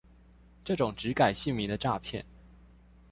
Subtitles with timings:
[0.63, 2.23] 這種只改姓名的詐騙